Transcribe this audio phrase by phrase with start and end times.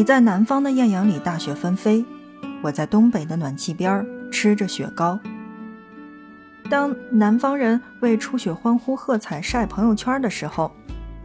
[0.00, 2.02] 你在南方的艳阳里大雪纷飞，
[2.62, 5.20] 我在东北的暖气边吃着雪糕。
[6.70, 10.72] 当南方人为初雪欢呼喝彩晒朋友圈的时候，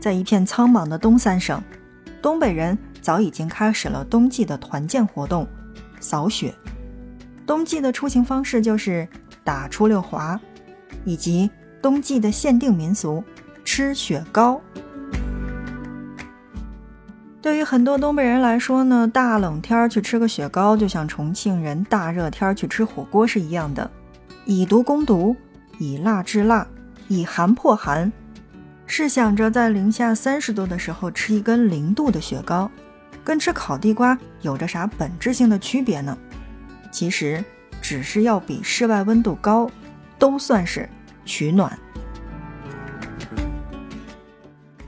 [0.00, 1.62] 在一片苍茫的东三省，
[2.22, 5.46] 东北人早已经开始了冬季的团建活动——
[6.00, 6.54] 扫雪。
[7.46, 9.06] 冬季的出行方式就是
[9.44, 10.40] 打出溜滑，
[11.04, 11.50] 以及
[11.82, 13.22] 冬季的限定民俗
[13.66, 14.58] 吃雪糕。
[17.42, 23.90] 对于很多东北人来说呢，大冷天去吃个雪糕，就像重庆人大热天去吃火锅是一样的。
[24.44, 25.34] 以毒攻毒，
[25.76, 26.64] 以辣制辣，
[27.08, 28.10] 以寒破寒。
[28.86, 32.70] 试想着在零下三十度的时候吃一根零度的雪糕，
[33.24, 36.16] 跟吃烤地瓜有着啥本质性的区别呢？
[36.92, 37.44] 其实
[37.80, 39.68] 只是要比室外温度高，
[40.16, 40.88] 都算是
[41.24, 41.76] 取暖。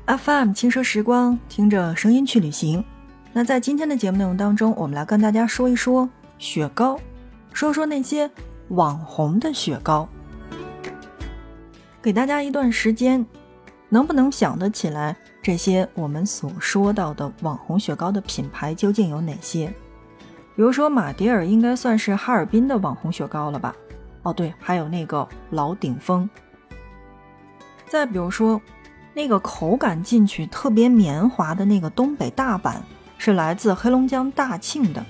[0.06, 2.84] FM 轻奢时光，听着声音去旅行。
[3.32, 7.00] 那在今天的节目内容当中，我们来跟大家说一说雪糕，
[7.54, 8.30] 说说那些
[8.68, 10.06] 网红的雪糕。
[12.02, 13.24] 给大家一段时间，
[13.88, 19.68] 能不能想得起来这些我们所说到的网红雪糕的品牌究竟有哪些？
[20.54, 23.74] 比如说马迭尔应该算是哈尔滨的网红雪糕了吧？
[24.22, 26.28] 哦对，还有那个老鼎丰。
[27.86, 28.60] 再比如说。
[29.16, 32.82] 那个口感进去特别绵滑的那个东北大板，
[33.16, 35.04] 是来自黑龙江大庆的。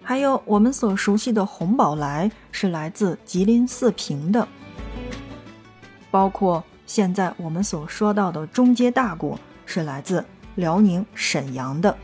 [0.00, 4.46] 还有我们所熟悉的红宝来，是来自吉林四平的。
[6.08, 9.36] 包括现在我们所说到的中街大果，
[9.66, 11.96] 是来自辽宁沈阳的。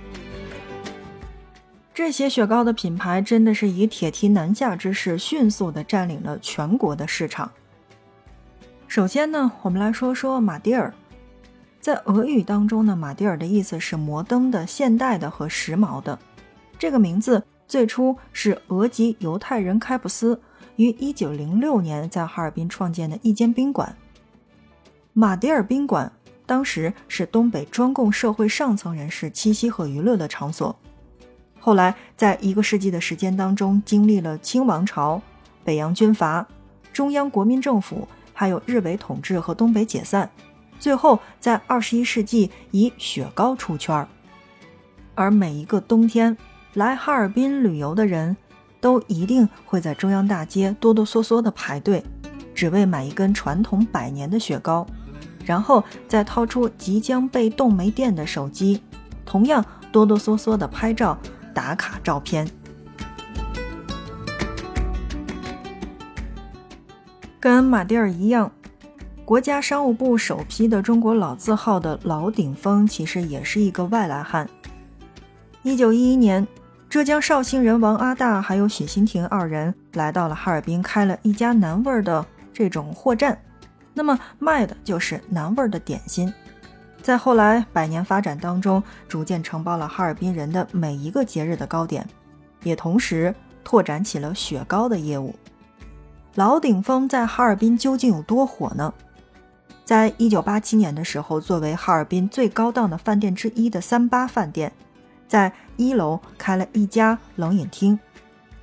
[1.95, 7.49] 这些雪糕的品牌真的是以铁蹄南下之势，迅速的占领了全国的市场。
[8.93, 10.93] 首先呢，我们来说说马迭尔。
[11.81, 16.19] 在俄语当中呢，马迭尔的意思是摩登的、现代的和时髦的。
[16.79, 20.39] 这个名字最初是俄籍犹太人开普斯
[20.77, 23.97] 于1906年在哈尔滨创建的一间宾馆——
[25.15, 26.13] 马迭尔宾馆。
[26.45, 30.77] 当时是东北专供社会上层人士栖息和娱乐的场所。
[31.59, 35.23] 后来，在一个世纪的时间当中，经历了清王朝、
[35.65, 36.47] 北洋军阀、
[36.93, 38.07] 中央国民政府。
[38.33, 40.31] 还有日伪统治和东北解散，
[40.79, 44.09] 最后在二十一世纪以雪糕出圈儿。
[45.15, 46.37] 而每一个冬天
[46.75, 48.37] 来哈尔滨旅游的人，
[48.81, 52.03] 都一定会在中央大街哆哆嗦嗦的排队，
[52.55, 54.87] 只为买一根传统百年的雪糕，
[55.45, 58.83] 然后再掏出即将被冻没电的手机，
[59.25, 61.19] 同样哆哆嗦嗦的拍照
[61.55, 62.49] 打卡照片。
[67.43, 68.53] 跟马迭尔一样，
[69.25, 74.49] 国家商务部首批的中国老字号的老鼎丰，其实也是一个外来汉。
[75.65, 76.47] 一九一一年，
[76.89, 83.37] 浙江绍兴人王阿大还有许新亭二人来到了哈尔滨，开了一家南味儿的这种货站，
[83.93, 86.33] 那么卖的就是南味儿的点心。
[87.03, 92.07] 在后来百年发展当中，逐渐承包了哈尔滨人的每一个节日的糕点，
[92.63, 95.35] 也同时拓展起了雪糕的业务。
[96.35, 98.95] 老鼎丰在哈尔滨究竟有多火呢？
[99.85, 104.73] 在一九八七年的时候，作为哈尔滨最高档的饭店之一的三八饭店，
[105.29, 108.01] 在一楼开了一家冷饮厅。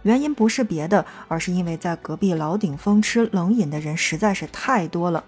[0.01, 5.23] 原因不是别的，而是因为在隔壁老鼎丰吃冷饮的人实在是太多了，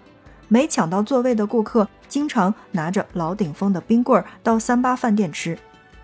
[0.48, 5.56] 没抢到座位的顾客经常拿着老鼎丰的冰棍儿到三八饭店吃，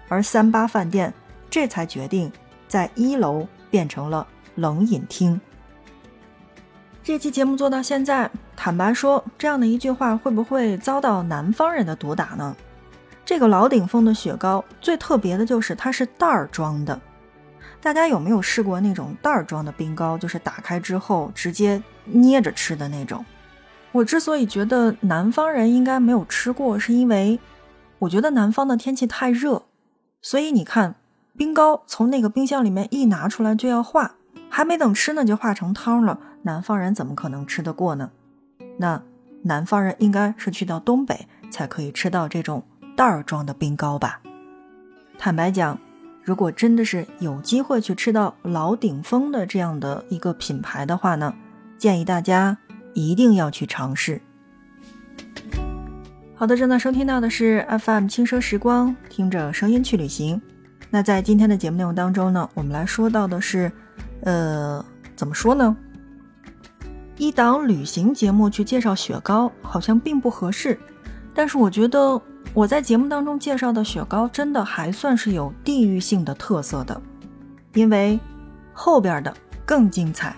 [0.08, 1.12] 而三八饭店
[1.50, 2.30] 这才决定
[2.68, 4.24] 在一楼变成了
[4.54, 5.40] 冷饮厅。
[7.08, 12.54] 这期节目做到现在，坦白说，这样的一句话会不会遭到南方人的毒打呢？
[13.24, 17.00] 这个老鼎丰的雪糕最特别的就是它是袋儿装的。
[17.80, 20.18] 大家有没有试过那种袋儿装的冰糕？
[20.18, 23.24] 就是打开之后直接捏着吃的那种。
[23.90, 27.40] 我之所以觉得南方人应该没有吃过，是因为
[28.00, 29.62] 我觉得南方的天气太热，
[30.20, 30.96] 所以你看，
[31.34, 34.16] 冰糕从那个冰箱里面一拿出来就要化，
[34.50, 36.20] 还没等吃呢就化成汤了。
[36.48, 38.10] 南方人怎么可能吃得过呢？
[38.78, 39.02] 那
[39.42, 42.64] 南方人应该是去到东北才可以吃到这种
[42.96, 44.22] 袋儿装的冰糕吧？
[45.18, 45.78] 坦白讲，
[46.24, 51.34] 如果真的是有机会去吃到老鼎丰的这样的一个品牌的话呢，
[51.76, 52.56] 建议大家
[52.94, 54.18] 一定要去尝试。
[56.34, 60.40] 好的，正在收听到的是 FM 轻奢时光，听着声音去旅行。
[60.88, 63.70] 那在今天的节目内容当中呢，我们来说到的是，
[64.22, 64.82] 呃，
[65.14, 65.76] 怎么说呢？
[67.18, 70.78] 一档旅行节目去介绍雪糕，好像并不合适。
[71.34, 72.20] 但是我觉得
[72.54, 77.00] 我在节目当中介绍的雪糕真的还算是有地域性的特色的，
[77.74, 78.18] 因为
[78.72, 79.34] 后边的
[79.66, 80.34] 更精彩。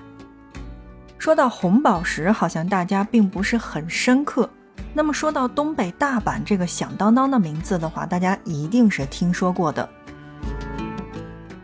[1.19, 4.49] 说到红宝石，好像大家并不是很深刻。
[4.95, 9.87] 那么说到东北大板这个响当当的名字的话，大家一定是听说过的。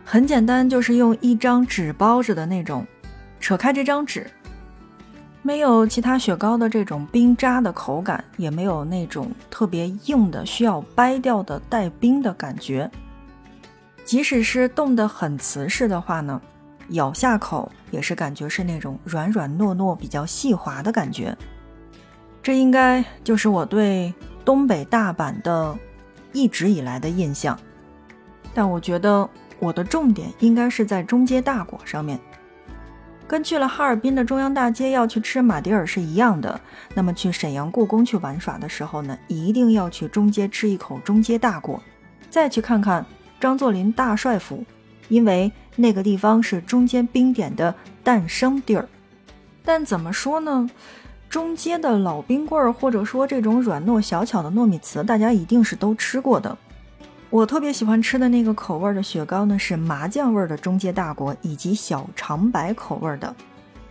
[0.05, 2.85] 很简单，就是用一张纸包着的那种，
[3.39, 4.29] 扯开这张纸。
[5.41, 12.89] 没有其他雪糕的这种冰渣的口感，也没有那种特别硬的需要掰掉的带冰的感觉。
[14.03, 16.41] 即使是冻得很瓷实的话呢，
[16.89, 21.37] 咬下口也是感觉是那种软软糯糯、比较细滑的感觉。
[22.41, 24.13] 这应该就是我对
[24.43, 25.77] 东北大板的
[26.33, 27.57] 一直以来的印象。
[28.53, 29.29] 但我觉得
[29.59, 32.19] 我的重点应该是在中街大果上面。
[33.27, 36.59] 跟去了哈尔滨的中央大街要去吃马迭尔是一样的。
[36.93, 41.81] 那么去沈阳故宫去玩耍的时候呢，一定要去中街吃一口中街大果，
[42.29, 43.05] 再去看看
[43.39, 44.63] 张作霖大帅府，
[45.09, 48.87] 因为那个地方是中间冰点的诞生地儿。
[49.63, 50.69] 但怎么说呢，
[51.29, 56.57] 中街的老冰棍儿或者说这种软糯小巧的糯米糍，大家一定是都吃过的。
[57.29, 63.35] 我特别喜欢吃的那个口味的雪糕呢，是麻酱味的中街大果以及小长白口味的。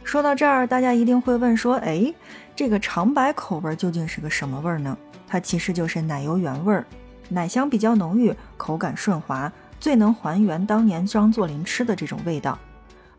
[0.03, 2.15] 说到这儿，大家一定会问说：“哎，
[2.55, 4.97] 这个长白口味究竟是个什么味儿呢？”
[5.29, 6.87] 它其实就是奶油原味儿，
[7.29, 12.59] 奶香比较浓郁，口感顺滑，最能还原当年张作霖吃的这种味道。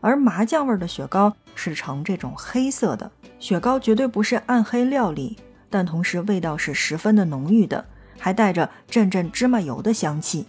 [0.00, 5.36] 而麻酱味的雪糕是呈这种黑色的，雪糕绝对不是暗黑料理，
[5.70, 7.84] 但同时味道是十分的浓郁的。
[8.18, 10.44] 还带着阵阵芝麻油的香气，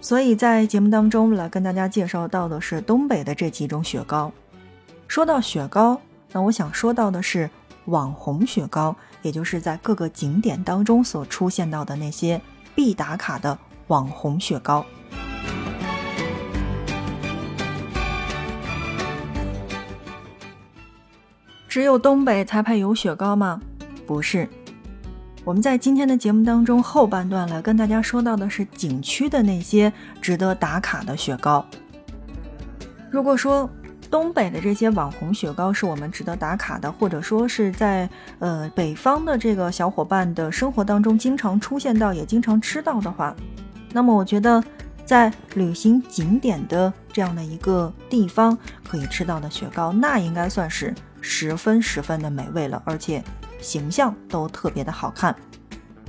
[0.00, 4.32] 所以在节目当中来跟大家介绍到的是东北的这几种雪糕。
[5.06, 6.00] 说到雪糕，
[6.32, 7.48] 那我想说到的是
[7.84, 12.40] 网红雪糕，也就是在各个景点当中所出现到的那些
[12.74, 14.84] 必打卡的网红雪糕。
[21.68, 23.60] 只有东北才配有雪糕吗？
[24.06, 24.48] 不是。
[25.44, 31.66] 我们在今天的节目当中后半段来跟大家说到的是景区的那些值得打卡的雪糕。
[33.10, 33.68] 如果说
[34.08, 38.08] 东北的这些网红雪糕是我们值得打卡的，或者说是在
[38.38, 43.34] 呃北方的这个小伙伴的生活当中经常出现到也经常吃到的话，
[43.92, 44.62] 那么我觉得
[45.04, 48.56] 在旅行景点的这样的一个地方
[48.88, 53.20] 可以吃到的雪糕，那应该算是十分十分的美味了，而且。
[53.62, 55.34] 形象都特别的好看，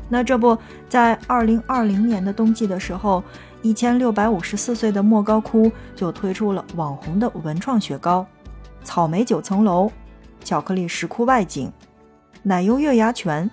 [0.09, 0.57] 那这不
[0.89, 3.23] 在二零二零年的冬季的时候，
[3.61, 8.25] 一千六百五十四岁的莫高窟就推出了网红的文创雪糕，
[8.83, 9.89] 草莓九层楼、
[10.43, 11.71] 巧克力石窟外景、
[12.41, 13.49] 奶油月牙泉。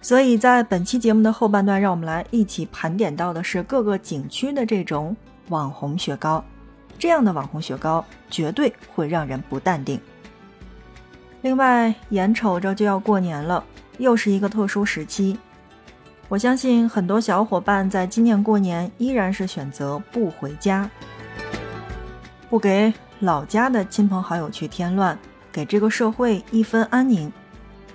[0.00, 5.16] 所以在本期节目的后半段，让我们来一起盘点到的是各个景区的这种
[5.50, 6.44] 网红雪糕，
[6.98, 10.00] 这样的网红雪糕绝对会让人不淡定。
[11.42, 13.62] 另外，眼瞅着就要过年了，
[13.98, 15.36] 又是一个特殊时期。
[16.28, 20.88] 我相信很多小伙伴在今年过年依然是选择不回家，
[22.48, 25.18] 不给老家的亲朋好友去添乱，
[25.50, 27.30] 给这个社会一分安宁。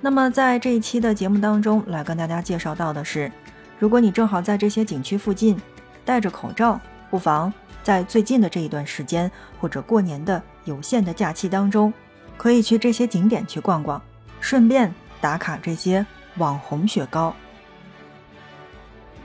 [0.02, 3.32] 那么，在这一期的节目当中，来跟大家介绍到的是，
[3.80, 5.60] 如果你正好在这些景区附近，
[6.04, 7.52] 戴着口罩，不妨
[7.82, 11.92] 在最近的这一段时间，或者过年的有限的假期当中。
[12.38, 14.02] 可以去这些景点去逛逛，
[14.40, 16.06] 顺便打卡这些
[16.38, 17.34] 网红雪糕。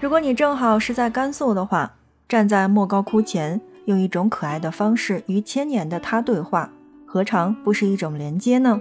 [0.01, 1.95] 如果你正好是在甘肃的话，
[2.29, 6.71] 站在莫高窟前，用一种可爱的方式与千年的他对话，
[7.07, 8.81] 何尝不是一种连接呢？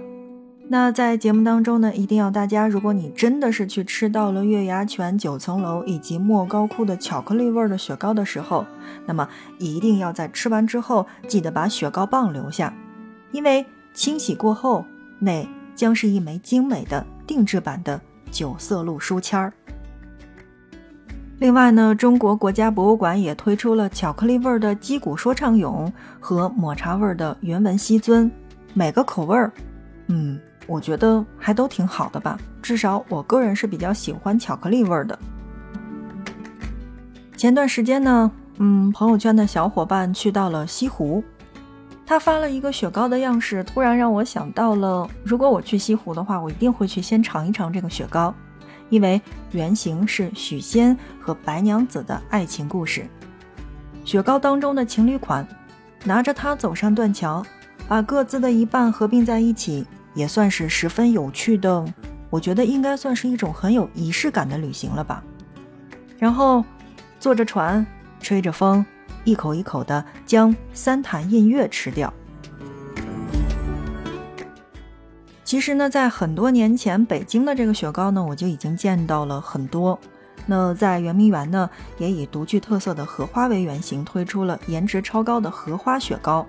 [0.68, 8.64] 那在节目当中呢，一定要大家，如果你真的是去吃到了月牙泉九层楼以及莫高窟的巧克力味儿的雪糕的时候，
[9.06, 12.74] 那么一定要在吃完之后记得把雪糕棒留下，
[13.30, 13.64] 因为。
[13.94, 14.84] 清洗过后，
[15.18, 19.52] 那将是一枚精美的定制版的九色鹿书签儿。
[21.38, 28.30] 另外呢，中国国家博物馆也推出了巧克力味儿的击鼓说唱俑和抹茶味儿的原文西尊，
[28.74, 29.52] 每个口味儿，
[30.06, 32.38] 嗯，我觉得还都挺好的吧。
[32.62, 35.18] 至少我个人是比较喜欢巧克力味儿的。
[37.36, 41.24] 前段时间呢，嗯，朋友圈的小伙伴去到了西湖。
[42.12, 48.34] 他发了一个雪糕的样式，突然让我想到了，如果我去西湖的话，我一定会去先尝一尝这个雪糕，
[48.90, 49.18] 因为
[49.52, 53.06] 原型是许仙和白娘子的爱情故事。
[54.04, 55.48] 雪糕当中的情侣款，
[56.04, 57.42] 拿着它走上断桥，
[57.88, 61.82] 把各自的一半合并在一起，也算是十分有趣的。
[62.28, 65.24] 我觉得应该算是一种很有仪式感的旅行了吧。
[66.18, 66.62] 然后
[67.18, 67.86] 坐着船，
[68.20, 68.84] 吹着风，
[69.24, 72.12] 一口一口的将三潭印月吃掉。
[75.44, 79.98] 其实呢，在很多年前，北京的这个雪糕呢，我就已经见到了很多。
[80.46, 86.46] 那在圆明园呢，也以独具特色的荷花为原型，推出了颜值超高的荷花雪糕。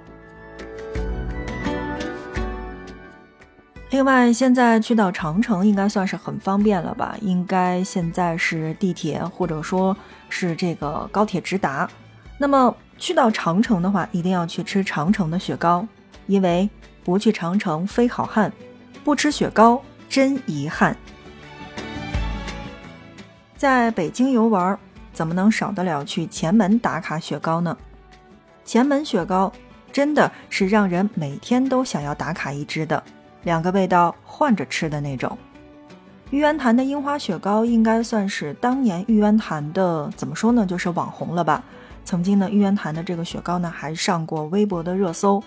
[3.89, 7.15] 另外，现在去到长城应该算是很方便了吧？
[7.21, 9.95] 应该现在是地铁或者说
[10.29, 11.87] 是这个高铁直达。
[12.43, 15.87] 那么去到长城的话，一定要去吃长城的雪糕，
[16.27, 16.69] 因为
[17.01, 18.51] 不去长城非好汉，
[19.01, 20.93] 不吃雪糕真遗憾。
[23.55, 24.77] 在北京游玩，
[25.13, 27.77] 怎么能少得了去前门打卡雪糕呢？
[28.65, 29.49] 前门雪糕
[29.93, 33.01] 真的是让人每天都想要打卡一支的，
[33.43, 35.37] 两个味道换着吃的那种。
[36.29, 41.63] 玉渊潭的樱花雪糕应该算是当年玉渊潭的怎么说呢，就是网红了吧？
[42.05, 45.43] 曾经呢，玉渊潭的这个雪糕呢，还上过微博的热搜。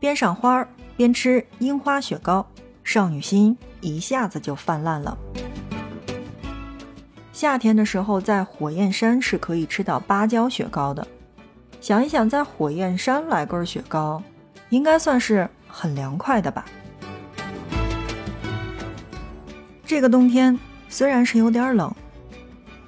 [0.00, 0.66] 边赏花
[0.96, 2.46] 边吃樱花雪糕，
[2.82, 5.16] 少女心一下子就泛滥了。
[7.32, 11.06] 夏天的时候，在火焰山是可以吃到芭蕉雪糕的。
[11.80, 14.20] 想一想，在火焰山来根雪糕，
[14.70, 16.64] 应该算是很凉快的吧。
[19.84, 20.58] 这个冬天
[20.88, 21.94] 虽然是有点冷，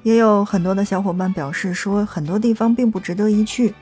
[0.02, 3.74] 也有很多的小伙伴表示说很多地方并不值得一去。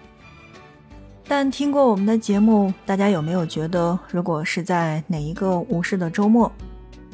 [1.27, 6.51] 但听过我们的节目，大家有没有觉得，如果是在哪一个无事的周末，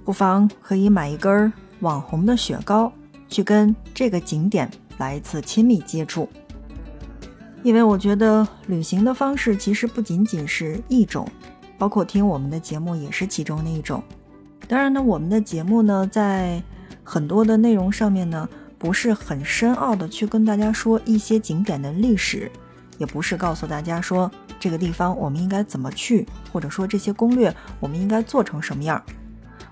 [0.05, 2.93] 不妨可以买一根网红的雪糕？
[3.27, 6.29] 去跟这个景点来一次亲密接触，
[7.65, 11.27] 因为我觉得旅行的方式其实不仅仅是一种，
[11.77, 14.01] 包括听我们的节目也是其中的一种。
[14.69, 16.63] 当然呢，我们的节目呢，在
[17.03, 18.49] 很多的内容上面呢，
[18.85, 22.53] 不是很深奥的去跟大家说一些景点的历史，
[22.99, 29.03] 也不是告诉大家说这个地方我们应该怎么去，或者说这些攻略我们应该做成什么样。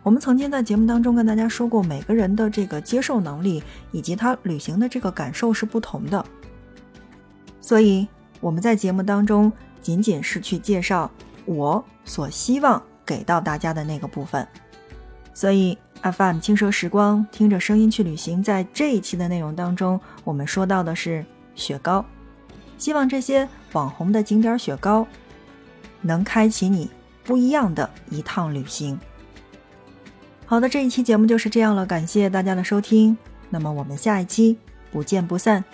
[0.03, 6.25] 我们曾经在节目当中跟大家说过，每个人的这个接受能力以及他旅行的这个感受是不同的，
[7.61, 8.09] 所以
[8.41, 9.53] 我们在节目当中
[9.83, 11.11] 仅仅是去介绍
[11.45, 14.49] 我所希望给到大家的那个部分。
[15.35, 22.05] 所以 FM 轻奢时光，听着声音去旅行，在这一期的内容当中，我们说到的是雪糕，
[22.77, 25.07] 希望这些网红的景点雪糕
[26.01, 26.91] 能开启你
[27.23, 28.99] 不一样的一趟旅行。
[30.45, 33.17] 好的，这一期节目就是这样了，感谢大家的收听，
[33.49, 34.59] 那么我们下一期
[34.91, 35.65] 不见不散。